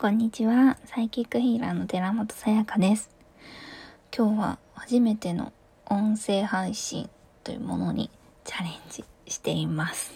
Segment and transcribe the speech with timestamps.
[0.00, 0.78] こんにちは。
[0.84, 3.10] サイキックヒーラーの寺本さやかです。
[4.16, 5.52] 今日は初めての
[5.86, 7.10] 音声配信
[7.42, 8.08] というものに
[8.44, 10.12] チャレンジしています。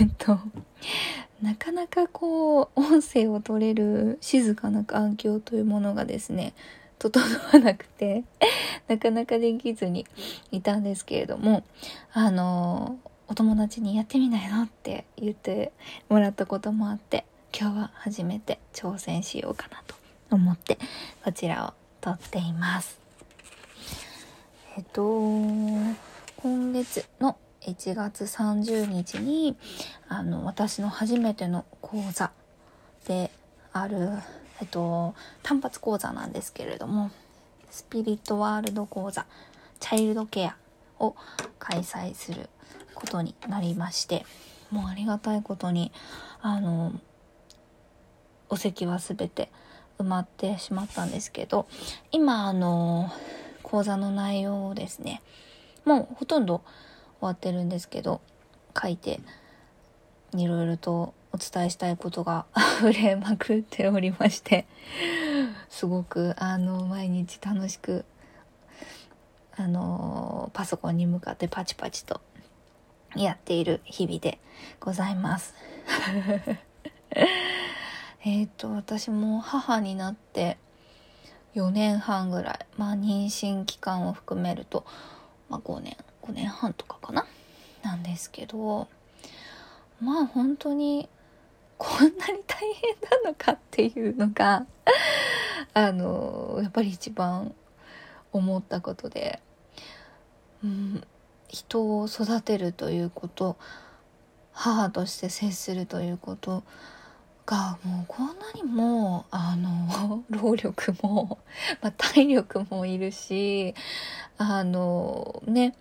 [0.00, 0.38] えっと、
[1.42, 6.54] なかなかこう、音声を取れる静かな環境というものがですね、
[6.98, 8.24] 整わなくて、
[8.88, 10.06] なかなかできずに
[10.50, 11.62] いたんですけれども、
[12.14, 12.96] あの、
[13.28, 15.72] お友達にやってみないのって言って
[16.08, 17.26] もらったこともあって、
[17.58, 19.94] 今日は初めて挑戦しようかなと
[20.30, 20.78] 思って
[21.24, 22.98] こちらを撮っています。
[24.76, 29.56] えっと、今月の1月30日に
[30.08, 32.32] あの私の初めての講座
[33.06, 33.30] で
[33.72, 34.08] ある、
[34.60, 37.10] えっと、単発講座なんですけれども
[37.70, 39.26] スピリットワールド講座
[39.78, 40.56] チャイルドケア
[40.98, 41.14] を
[41.58, 42.48] 開催する
[42.94, 44.24] ことになりまして
[44.70, 45.92] もうありがたいことに
[46.40, 46.92] あの
[48.52, 49.50] お席は全て
[49.98, 51.66] 埋まってしまったんですけど
[52.10, 53.10] 今あの
[53.62, 55.22] 講座の内容をですね
[55.86, 56.58] もうほとんど
[57.20, 58.20] 終わってるんですけど
[58.80, 59.20] 書いて
[60.36, 62.44] いろいろとお伝えしたいことが
[62.78, 64.66] 溢れまくっておりまして
[65.70, 68.04] すごくあの毎日楽しく
[69.56, 72.20] あのパソコンに向かってパチパチと
[73.16, 74.38] やっている日々で
[74.78, 75.54] ございます。
[78.24, 80.56] えっ、と私も母になって
[81.54, 84.84] 4年半ぐらいまあ妊娠期間を含めると、
[85.48, 87.26] まあ、5年5年半とかかな？
[87.82, 88.86] なんですけど
[90.00, 91.08] まあ本当に
[91.78, 94.66] こんなに大変なのかっていうのが
[95.74, 97.52] あのやっぱり一番
[98.32, 99.40] 思ったことで、
[100.62, 101.04] うん、
[101.48, 103.56] 人を育てるということ
[104.52, 106.62] 母として接するということ
[107.46, 111.38] がもうこんなにもあの 労力も、
[111.80, 113.74] まあ、体力もいるし
[114.38, 115.74] あのね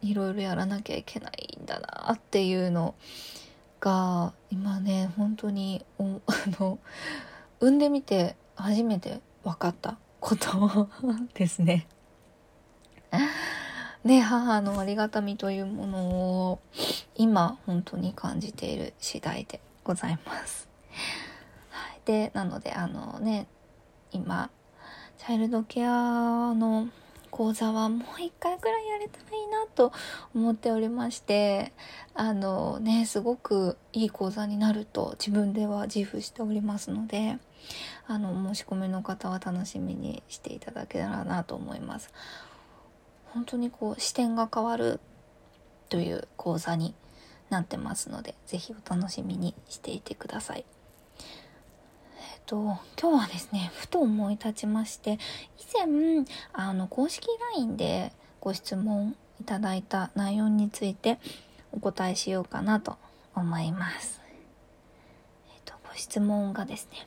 [0.00, 2.94] いろいろやらなきゃいけないんだなっていうの
[3.80, 6.04] が今ね本当に あ
[6.60, 6.78] の
[7.60, 10.88] 産んでみて初めて分かったこと
[11.34, 11.86] ですね。
[14.04, 15.98] ね母のありがたみというもの
[16.50, 16.60] を
[17.14, 20.71] 今本当に感じている次第でございます。
[21.70, 23.46] はい、でなのであのね
[24.10, 24.50] 今
[25.18, 26.88] チャイルドケアの
[27.30, 29.90] 講座はもう一回くらいやれたらいいなと
[30.34, 31.72] 思っておりまして
[32.14, 37.38] あのねすごくいい講座になると自分では自負しておりますので
[38.06, 42.12] あの申し込みの方は楽しみにしていただけたらなと思います。
[43.26, 45.00] 本当にこう視点が変わる
[45.88, 46.94] という講座に
[47.48, 50.66] なってますので是非お楽しみにしていてください。
[52.46, 55.18] と今日はですねふと思い立ちまして
[55.58, 61.18] 以前あの公式 LINE でご質問いただいた内容について
[61.72, 62.96] お答えしようかなと
[63.34, 64.20] 思います。
[65.54, 67.06] えっと、ご質問がですね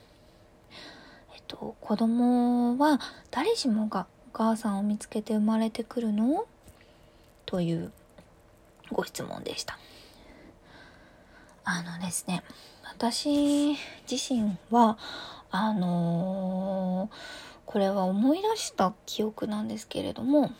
[1.35, 2.99] えっと子供は
[3.31, 6.45] 誰しもがお母さんを見つけて生まれてくるの？
[7.45, 7.91] という
[8.91, 9.77] ご質問でした。
[11.65, 12.43] あのですね
[12.87, 13.73] 私
[14.09, 14.97] 自身は
[15.49, 17.15] あのー、
[17.65, 20.51] これは思い出した記憶なんですけれどもあの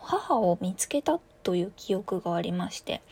[0.00, 3.02] 母を見つけたという記憶がありまして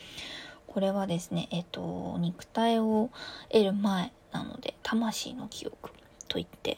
[0.67, 3.09] これはですねえっと肉体を
[3.51, 5.89] 得る前なので魂の記憶
[6.27, 6.77] と言って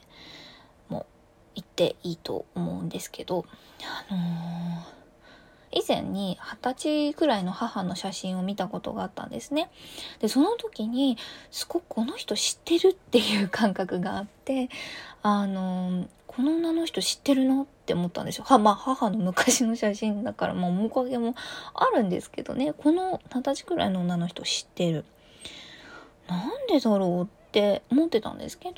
[0.89, 1.05] も
[1.53, 3.45] 言っていいと思うんですけど
[4.09, 4.98] あのー
[5.71, 9.69] 以前に二十歳くらいの母の写真を見たことがあったんですね。
[10.19, 11.17] で、その時に、
[11.51, 14.69] すごくこの人知ってるっていう感覚があって、
[15.21, 18.43] あの、この女の人知ってるのって思ったんですよ。
[18.45, 21.35] は、まあ母の昔の写真だから、まあ面影も
[21.73, 25.05] あるんですけどね、この二十歳くらいの女の人知ってる。
[26.27, 28.75] なんでだろうっって思ってたんですけど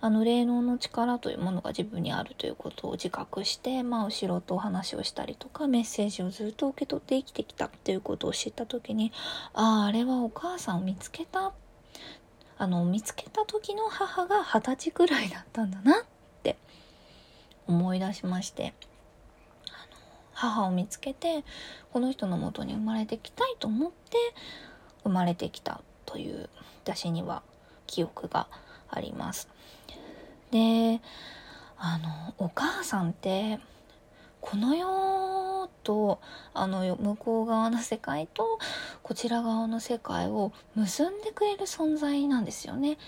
[0.00, 9.10] あの霊能の力というものが自分にあるということを自覚して、まあ、後ろとお話をしたりとかメッセージをずっと受け取って生きてきたっていうことを知った時に
[9.52, 11.52] あああれはお母さんを見つけた。
[12.60, 16.04] あの見つけた時の母が二十歳くらいだったんだなっ
[16.42, 16.56] て
[17.68, 18.74] 思い出しまして
[20.32, 21.44] 母を見つけて
[21.92, 24.16] この人のもとに生まれてきたいと思って
[25.04, 26.50] 生まれてきたという
[26.82, 27.42] 私には
[27.88, 28.46] 記憶が
[28.88, 29.48] あります。
[30.52, 31.00] で
[31.76, 33.58] あのお母さんって
[34.40, 36.20] この世と
[36.54, 38.58] あの向こう側の世界と
[39.02, 42.98] こちら側の世界を結んでくれる存在なんですよね。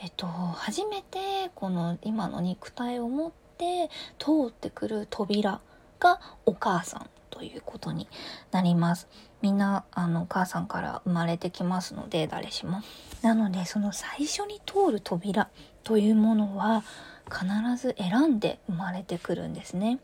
[0.00, 5.60] えっと初めてこの今の肉体を持って通ってくる扉
[5.98, 8.08] がお母さんということに
[8.50, 9.06] なります。
[9.42, 12.82] みんなあのお母さんから生まれてきますので誰しも。
[13.22, 15.48] なのでその最初に通る扉
[15.84, 16.82] というものは
[17.30, 17.46] 必
[17.80, 20.00] ず選んで生まれてくるんですね。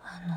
[0.00, 0.36] あの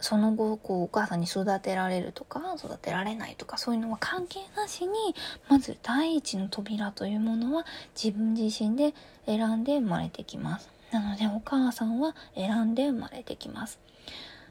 [0.00, 5.14] その後こうお母さんに育てられるとか育てられないとかそういうのは関係なしに
[5.48, 8.94] まず第一の扉というものは自分自身で
[9.26, 10.71] 選んで生まれてきます。
[10.92, 13.80] なのでお母さんは選んで生まれてきます。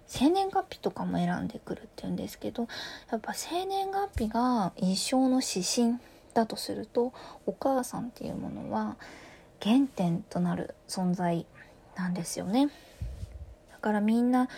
[0.07, 2.67] 生年月日とかも選んでくるっていうんですけど
[3.09, 5.99] やっぱ生年月日が一生の指針
[6.33, 7.13] だとすると
[7.45, 8.97] お母さんっていうものは
[9.61, 11.45] 原点となる存在
[11.95, 12.67] なんですよね
[13.71, 14.49] だからみんな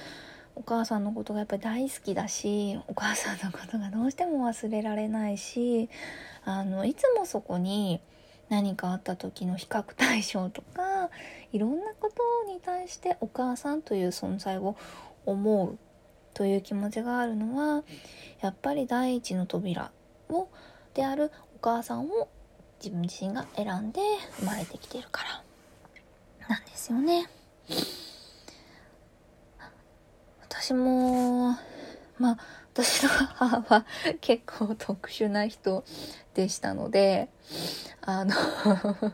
[0.56, 5.88] お母さんのことがやっぱり大好きだしお母さんのことがどうしても忘れられないし
[6.46, 8.02] あのいつもそこに
[8.54, 11.10] 何かあった時の比較対象とか
[11.52, 12.12] いろんなこ
[12.46, 14.78] とに対してお母さんという存在を
[15.26, 15.80] 思う
[16.36, 17.84] という気持ちがあるのは
[18.42, 19.92] やっぱり第一の扉
[20.30, 20.50] を
[20.94, 22.30] であるお母さんを
[22.80, 24.02] 自分自身が選んで
[24.40, 27.28] 生まれてきてるからなんですよね。
[30.42, 31.58] 私も
[32.20, 32.38] まあ
[32.74, 33.86] 私の母は
[34.20, 35.84] 結構特殊な人
[36.34, 37.30] でしたので
[38.02, 38.34] あの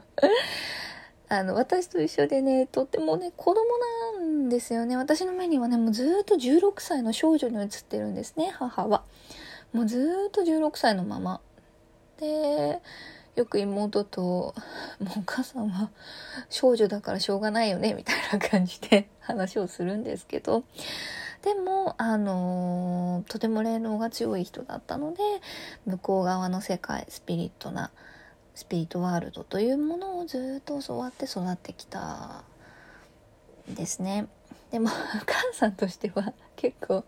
[1.28, 3.62] あの私と一緒でねとってもね子供
[4.18, 4.96] なんですよね。
[4.96, 9.04] 私の目にはねもうずっと16歳の少女に映ってるんですね母は。
[9.74, 11.42] もうずっと16歳のまま。
[12.18, 12.82] で
[13.36, 14.56] よく妹と
[15.00, 15.92] 「もうお母さんは
[16.50, 20.64] 少女だからしょうがないよね」みたいな感じで話をするんですけど。
[21.44, 25.20] でも、あの、とても霊能が強い人だったので
[25.86, 27.92] 向こう側の世界スピリットな
[28.56, 32.44] スピリットワールドというものをずっと教わって育ってきた
[33.70, 34.28] ですね。
[34.72, 37.06] でも母さんとしては結構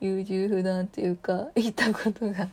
[0.00, 2.48] 優柔不断というか言ったことが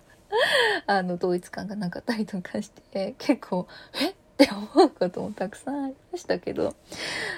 [0.85, 3.67] あの統一感がなかったりとかして結構
[3.99, 4.09] え？
[4.09, 6.75] って思うこともたくさんありましたけど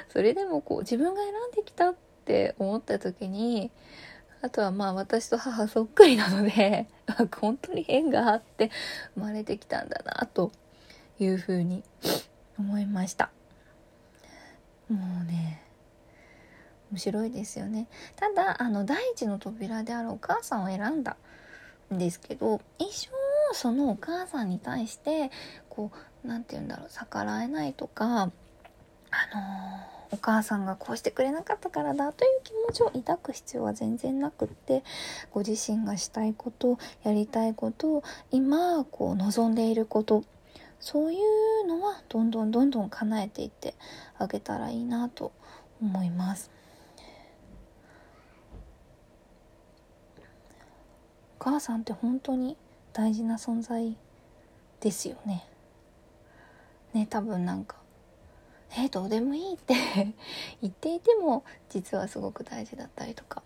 [0.10, 3.72] それでもこう自分が選んできたってって思った時に
[4.44, 6.86] あとはまあ私と母そっくりなので
[7.42, 8.70] 本当に縁があって
[9.16, 10.52] 生まれてきたんだなと
[11.20, 11.84] いうふうに
[12.60, 13.32] 思いました。
[14.90, 15.64] もうね
[16.92, 17.88] 面白いですよね。
[18.16, 21.18] ただあの第一の扉であるお母さんを選んだ
[21.92, 23.10] んですけど一生
[23.54, 25.32] そのお母さんに対して
[25.68, 25.92] こ
[26.24, 29.69] う何て言うんだろう逆らえないとかあのー、
[30.12, 34.84] お母さんがこうしてくれなかったからだという気持ちを抱く必要は全然なくって
[35.32, 40.24] ご自身がしたいことやりたいこと今こう望んでいること
[40.80, 43.76] そういうのはどんどんどんどん叶えていって
[44.18, 45.32] あげたらいいなと
[45.82, 46.52] 思います。
[51.40, 52.58] お母さんって本当に
[52.92, 53.96] 大事な存在
[54.82, 55.48] ですよね。
[56.94, 57.78] ね多分なんか
[58.78, 59.74] 「えどうでもいい」って
[60.62, 63.44] 言っていても実はすごく大事だったりとか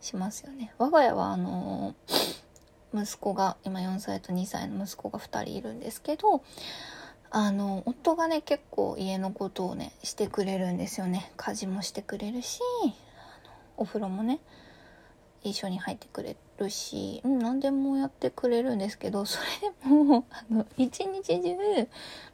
[0.00, 0.72] しますよね。
[0.78, 1.94] 我が家はあの
[2.94, 6.42] 息子が今4歳と2歳の息子が2人いるんですけど
[7.30, 12.60] あの夫がね結構家のことをねしてくれるんですよね家事もしてくれるし
[13.76, 14.40] お風呂もね
[15.42, 21.56] 一緒に入ってくれるし、うん、何でもやってくれるんですけどそれでもあの一日中、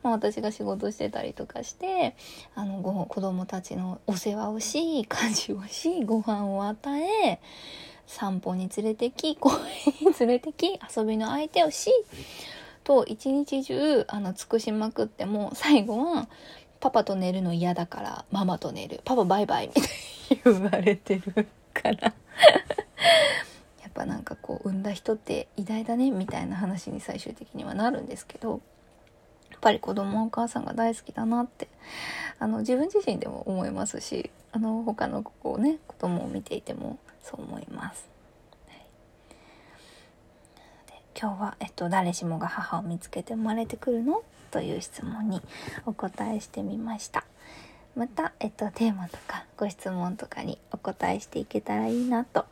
[0.02, 2.16] まあ、私が仕事してたりとかして
[2.54, 7.40] あのご子供たちのお世話をし家事をしご飯を与え
[8.06, 11.90] 散歩に連れてき公園に連れてき遊びの相手をし
[12.84, 16.28] と一日中あの尽くしまくっても最後は
[16.84, 19.00] パパと寝るの嫌だからママと寝る。
[19.06, 19.84] パパバイバイみたい
[20.52, 22.12] に言われてるから。
[23.82, 28.61] やっぱなんかこう産んだ人って偉大だねみたいな話に最終的にはなるんですけど
[29.50, 31.68] やっぱり子供はお母さんが大好きだなって
[32.38, 38.14] あの自分自身でも思いますしあの他の子をね子供を見ていてもそう思います。
[41.16, 44.23] 今日は、えっと、誰しもが母を見つけて生まれてくるの？
[44.50, 45.40] という質問に
[45.87, 47.25] お答えしてみました。
[47.97, 52.45] また、えっと、テーマとかご質問とかにお答えしていけたらいいなと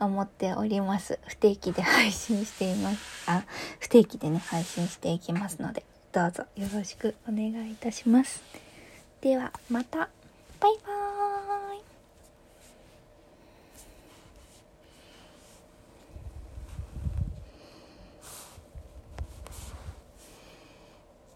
[0.00, 1.18] 思っております。
[1.26, 3.30] 不定期で配信しています。
[3.30, 3.44] あ、
[3.78, 8.42] 不定期でね、配信していきますので、どうぞよろしくお願いいたします。
[9.20, 10.08] では、また。
[10.60, 11.37] バイバーイ